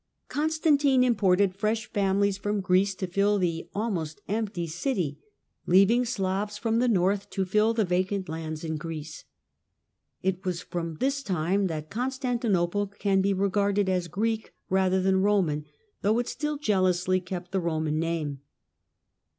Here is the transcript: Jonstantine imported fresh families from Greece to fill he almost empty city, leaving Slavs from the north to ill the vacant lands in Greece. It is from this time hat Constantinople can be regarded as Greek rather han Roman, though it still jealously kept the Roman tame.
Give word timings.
Jonstantine 0.33 1.03
imported 1.03 1.53
fresh 1.55 1.85
families 1.85 2.35
from 2.35 2.59
Greece 2.59 2.95
to 2.95 3.05
fill 3.05 3.37
he 3.37 3.69
almost 3.75 4.19
empty 4.27 4.65
city, 4.65 5.19
leaving 5.67 6.05
Slavs 6.05 6.57
from 6.57 6.79
the 6.79 6.87
north 6.87 7.29
to 7.29 7.45
ill 7.53 7.75
the 7.75 7.85
vacant 7.85 8.27
lands 8.27 8.63
in 8.63 8.77
Greece. 8.77 9.25
It 10.23 10.39
is 10.43 10.63
from 10.63 10.95
this 10.95 11.21
time 11.21 11.69
hat 11.69 11.91
Constantinople 11.91 12.87
can 12.87 13.21
be 13.21 13.31
regarded 13.31 13.89
as 13.89 14.07
Greek 14.07 14.55
rather 14.71 15.03
han 15.03 15.17
Roman, 15.21 15.65
though 16.01 16.17
it 16.17 16.27
still 16.27 16.57
jealously 16.57 17.19
kept 17.19 17.51
the 17.51 17.59
Roman 17.59 18.01
tame. 18.01 18.39